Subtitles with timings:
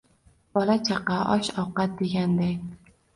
[0.53, 2.57] Bola-chaqa, osh-ovqat deganday